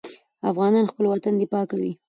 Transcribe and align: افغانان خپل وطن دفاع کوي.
افغانان 0.51 0.85
خپل 0.91 1.03
وطن 1.07 1.33
دفاع 1.41 1.63
کوي. 1.71 1.91